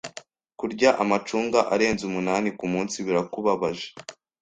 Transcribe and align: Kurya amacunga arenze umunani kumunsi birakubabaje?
Kurya 0.59 0.89
amacunga 1.03 1.59
arenze 1.73 2.01
umunani 2.09 2.49
kumunsi 2.57 2.95
birakubabaje? 3.05 3.87